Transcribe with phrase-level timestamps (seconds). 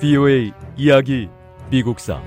[0.00, 1.28] VOA 이야기
[1.70, 2.22] 미국사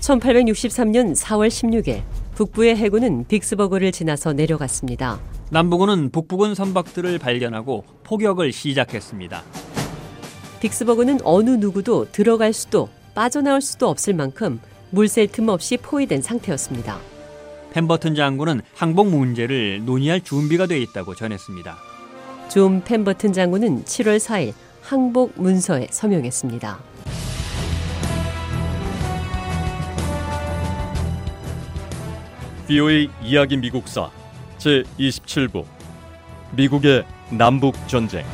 [0.00, 2.02] (1863년 4월 16일)
[2.34, 5.20] 북부의 해군은 빅스버그를 지나서 내려갔습니다.
[5.52, 9.44] 남부군은 북부군 선박들을 발견하고 포격을 시작했습니다.
[10.60, 14.58] 빅스버그는 어느 누구도 들어갈 수도 빠져나올 수도 없을 만큼
[14.90, 16.98] 물샐 틈 없이 포위된 상태였습니다.
[17.72, 21.76] 펨버튼 장군은 항복 문제를 논의할 준비가 돼 있다고 전했습니다.
[22.48, 26.78] 존 펨버튼 장군은 7월 4일 항복 문서에 서명했습니다.
[32.66, 34.10] VOA 이야기 미국사
[34.58, 35.64] 제 27부
[36.52, 38.24] 미국의 남북 전쟁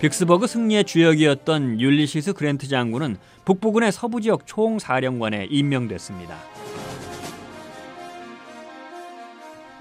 [0.00, 6.36] 빅스버그 승리의 주역이었던 율리시스 그랜트 장군은 북부군의 서부 지역 총사령관에 임명됐습니다.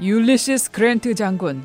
[0.01, 1.63] 율리시스 그랜트 장군,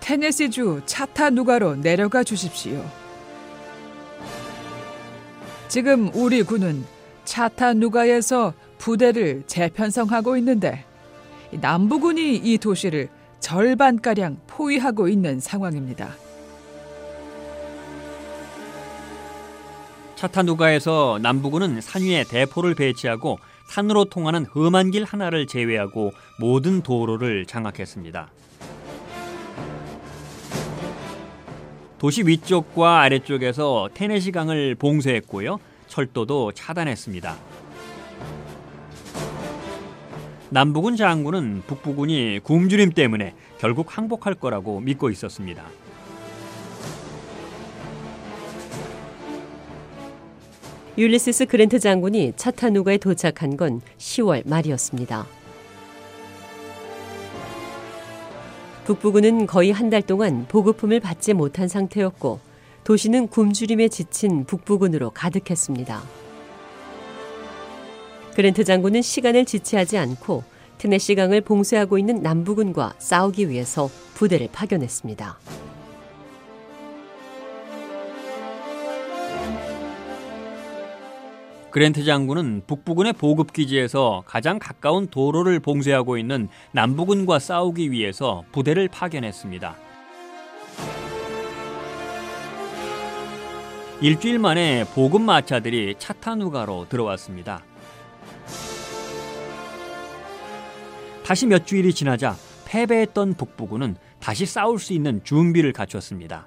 [0.00, 2.82] 테네시주 차타누가로 내려가 주십시오.
[5.68, 6.84] 지금 우리 군은
[7.24, 10.84] 차타누가에서 부대를 재편성하고 있는데
[11.52, 13.08] 남부군이 이 도시를
[13.40, 16.23] 절반가량 포위하고 있는 상황입니다.
[20.24, 28.30] 차타누가에서 남부군은 산 위에 대포를 배치하고 산으로 통하는 험한 길 하나를 제외하고 모든 도로를 장악했습니다.
[31.98, 35.58] 도시 위쪽과 아래쪽에서 테네시 강을 봉쇄했고요.
[35.88, 37.36] 철도도 차단했습니다.
[40.50, 45.64] 남부군 장군은 북부군이 굶주림 때문에 결국 항복할 거라고 믿고 있었습니다.
[50.96, 55.26] 율리시스 그랜트 장군이 차타누가에 도착한 건 10월 말이었습니다.
[58.84, 62.38] 북부군은 거의 한 달 동안 보급품을 받지 못한 상태였고
[62.84, 66.02] 도시는 굶주림에 지친 북부군으로 가득했습니다.
[68.36, 70.44] 그랜트 장군은 시간을 지체하지 않고
[70.78, 75.38] 테네시 강을 봉쇄하고 있는 남부군과 싸우기 위해서 부대를 파견했습니다.
[81.74, 89.74] 그랜트 장군은 북부군의 보급 기지에서 가장 가까운 도로를 봉쇄하고 있는 남부군과 싸우기 위해서 부대를 파견했습니다.
[94.00, 97.64] 일주일 만에 보급 마차들이 차타누가로 들어왔습니다.
[101.24, 102.36] 다시 몇 주일이 지나자
[102.66, 106.46] 패배했던 북부군은 다시 싸울 수 있는 준비를 갖췄습니다.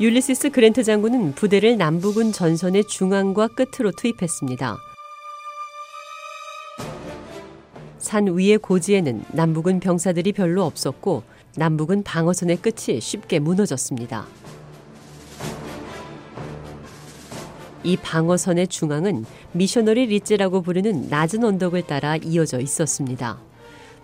[0.00, 4.76] 율리시스 그랜트 장군은 부대를 남부군 전선의 중앙과 끝으로 투입했습니다.
[7.98, 11.24] 산 위의 고지에는 남부군 병사들이 별로 없었고
[11.56, 14.24] 남부군 방어선의 끝이 쉽게 무너졌습니다.
[17.82, 23.38] 이 방어선의 중앙은 미셔너리 리즈라고 부르는 낮은 언덕을 따라 이어져 있었습니다.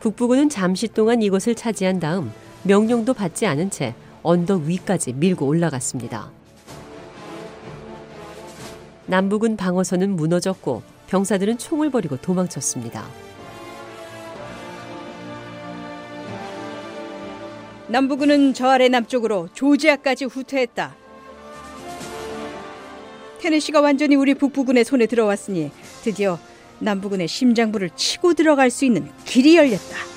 [0.01, 2.33] 북부군은 잠시 동안 이곳을 차지한 다음
[2.65, 3.95] 명령도 받지 않은 채
[4.25, 6.31] 언덕 위까지 밀고 올라갔습니다.
[9.07, 13.05] 남부군 방어선은 무너졌고 병사들은 총을 버리고 도망쳤습니다.
[17.89, 20.97] 남부군은 저 아래 남쪽으로 조지아까지 후퇴했다.
[23.41, 25.71] 테네시가 완전히 우리 북부군의 손에 들어왔으니
[26.03, 26.39] 드디어
[26.79, 30.14] 남부군의 심장부를 치고 들어갈 수 있는 길이 열렸다.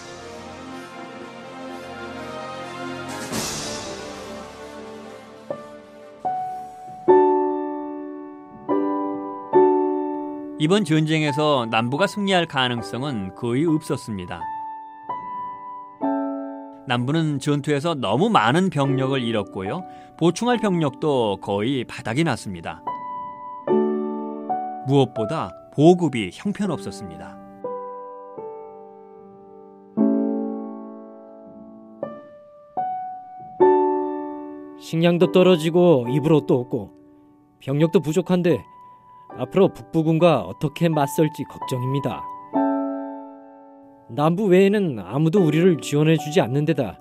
[10.68, 14.42] 이번 전쟁에서 남부가 승리할 가능성은 거의 없었습니다.
[16.90, 19.86] 남부는 전투에서 너무 많은 병력을 잃었고요.
[20.20, 22.84] 보충할 병력도 거의 바닥이 났습니다.
[24.88, 27.38] 무엇보다 보급이 형편없었습니다.
[34.82, 36.92] 식량도 떨어지고 입을 옷도 없고
[37.62, 38.66] 병력도 부족한데
[39.38, 42.24] 앞으로 북부군과 어떻게 맞설지 걱정입니다.
[44.10, 46.98] 남부 외에는 아무도 우리를 지원해 주지 않는 데다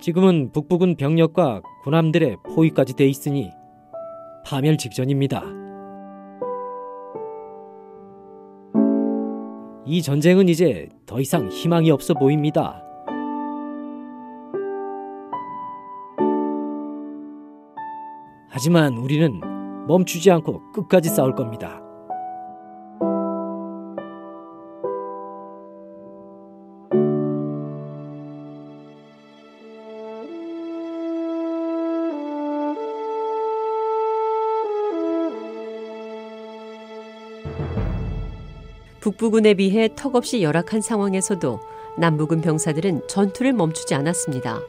[0.00, 3.50] 지금은 북부군 병력과 군함들의 포위까지 돼 있으니
[4.44, 5.42] 파멸 직전입니다.
[9.84, 12.82] 이 전쟁은 이제 더 이상 희망이 없어 보입니다.
[18.48, 19.51] 하지만 우리는
[19.86, 21.80] 멈추지 않고 끝까지 싸울 겁니다.
[39.00, 41.58] 북부군에 비해 턱없이 열악한 상황에서도
[41.98, 44.60] 남부군 병사들은 전투를 멈추지 않았습니다.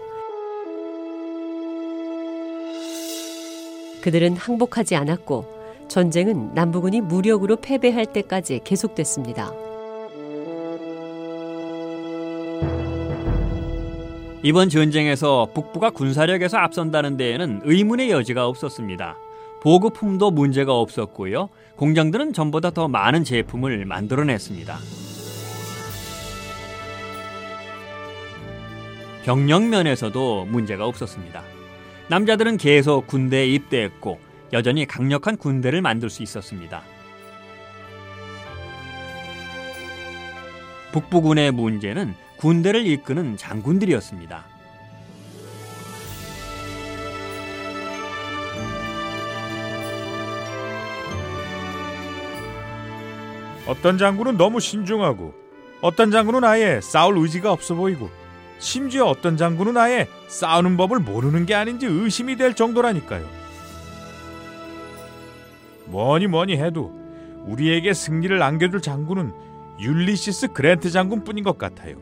[4.04, 5.46] 그들은 항복하지 않았고
[5.88, 9.54] 전쟁은 남부군이 무력으로 패배할 때까지 계속됐습니다.
[14.44, 19.16] 이번 전쟁에서 북부가 군사력에서 앞선다는 데에는 의문의 여지가 없었습니다.
[19.62, 21.48] 보급품도 문제가 없었고요.
[21.78, 24.78] 공장들은 전보다 더 많은 제품을 만들어냈습니다.
[29.24, 31.53] 병력 면에서도 문제가 없었습니다.
[32.10, 34.20] 남자들은 계속 군대에 입대했고
[34.52, 36.84] 여전히 강력한 군대를 만들 수 있었습니다.
[40.92, 44.46] 북부군의 문제는 군대를 이끄는 장군들이었습니다.
[53.66, 55.34] 어떤 장군은 너무 신중하고
[55.82, 58.10] 어떤 장군은 아예 싸울 의지가 없어 보이고
[58.64, 63.28] 심지어 어떤 장군은 아예 싸우는 법을 모르는 게 아닌지 의심이 될 정도라니까요.
[65.88, 66.98] 뭐니 뭐니 해도
[67.46, 69.34] 우리에게 승리를 안겨줄 장군은
[69.82, 71.98] 율리시스 그랜트 장군뿐인 것 같아요.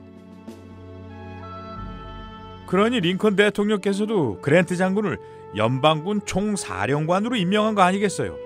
[2.67, 5.17] 그러니 링컨 대통령께서도 그랜트 장군을
[5.55, 8.37] 연방군 총사령관으로 임명한 거 아니겠어요?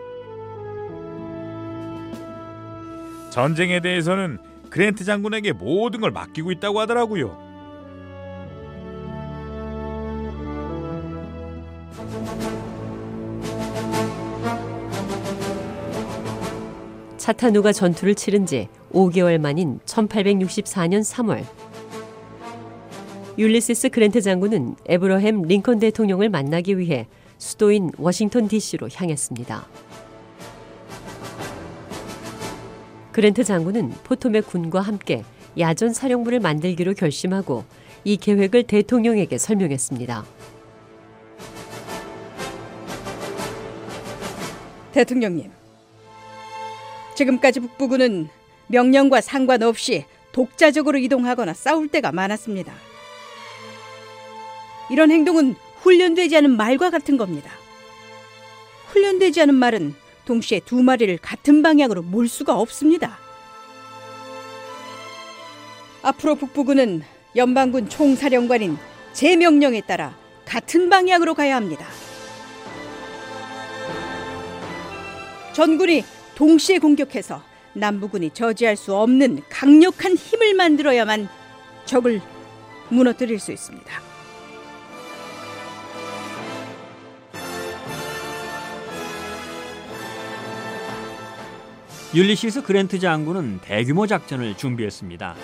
[3.29, 4.39] 전쟁에 대해서는
[4.69, 7.44] 그랜트 장군에게 모든 걸 맡기고 있다고 하더라고요.
[17.25, 21.43] 차타누가 전투를 치른 지 5개월 만인 1864년 3월
[23.35, 27.07] 율리시스 그랜트 장군은 에브러햄 링컨 대통령을 만나기 위해
[27.39, 29.67] 수도인 워싱턴 DC로 향했습니다.
[33.11, 35.23] 그랜트 장군은 포토맥 군과 함께
[35.57, 37.63] 야전 사령부를 만들기로 결심하고
[38.03, 40.23] 이 계획을 대통령에게 설명했습니다.
[44.91, 45.49] 대통령님,
[47.15, 48.29] 지금까지 북부군은
[48.67, 52.73] 명령과 상관없이 독자적으로 이동하거나 싸울 때가 많았습니다.
[54.89, 57.51] 이런 행동은 훈련되지 않은 말과 같은 겁니다.
[58.87, 59.95] 훈련되지 않은 말은
[60.25, 63.17] 동시에 두 마리를 같은 방향으로 몰 수가 없습니다.
[66.01, 67.03] 앞으로 북부군은
[67.35, 68.77] 연방군 총사령관인
[69.13, 70.15] 제 명령에 따라
[70.45, 71.85] 같은 방향으로 가야 합니다.
[75.53, 76.03] 전군이
[76.35, 77.41] 동시에 공격해서
[77.73, 81.27] 남부군이 저지할 수 없는 강력한 힘을 만들어야만
[81.85, 82.21] 적을
[82.89, 83.91] 무너뜨릴 수 있습니다.
[92.13, 95.35] 율리시스 그랜트 장군은 대규모 작전을 준비했습니다.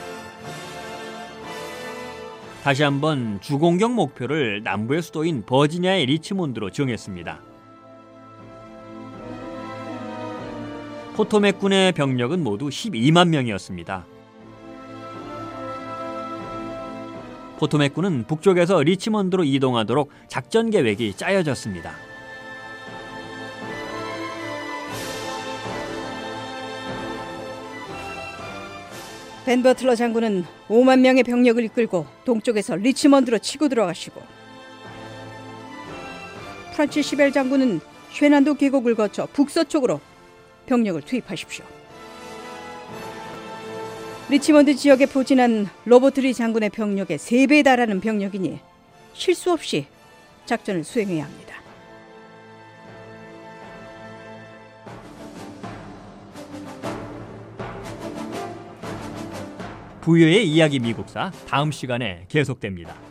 [2.63, 7.50] 다시 한번 주공격 목표를 남부의 수도인 버지니아의 리치몬드로 정했습니다.
[11.15, 14.06] 포토맥 군의 병력은 모두 12만 명이었습니다.
[17.60, 21.91] 포토맥 군은 북쪽에서 리치몬드로 이동하도록 작전 계획이 짜여졌습니다.
[29.46, 34.22] 벤 버틀러 장군은 5만 명의 병력을 이끌고 동쪽에서 리치먼드로 치고 들어가시고
[36.74, 40.00] 프란츠 시겔 장군은 쉐난도 계곡을 거쳐 북서쪽으로
[40.71, 41.65] 병력을 투입하십시오.
[44.29, 48.57] 리치먼드 지역에 포진한 로버트 리 장군의 병력의 3배에 달하는 병력이니
[49.13, 49.87] 실수 없이
[50.45, 51.55] 작전을 수행해야 합니다.
[59.99, 63.11] 부여의 이야기 미국사 다음 시간에 계속됩니다.